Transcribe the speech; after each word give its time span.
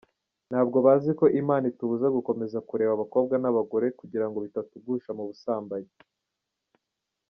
Ntabwo 0.49 0.77
bazi 0.85 1.11
ko 1.19 1.25
imana 1.41 1.65
itubuza 1.71 2.07
gukomeza 2.17 2.57
kureba 2.69 2.91
abakobwa 2.97 3.35
n’abagore, 3.39 3.87
kugirango 3.99 4.37
bitatugusha 4.45 5.09
mu 5.17 5.23
busambanyi. 5.29 5.91